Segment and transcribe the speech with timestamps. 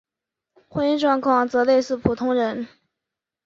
[0.67, 2.67] 婚姻状况则类似普通人。